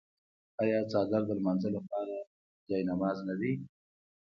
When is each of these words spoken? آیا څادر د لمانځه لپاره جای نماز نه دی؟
آیا 0.61 0.79
څادر 0.91 1.21
د 1.25 1.31
لمانځه 1.37 1.69
لپاره 1.77 2.15
جای 2.69 2.81
نماز 2.89 3.17
نه 3.27 3.35
دی؟ 3.39 3.51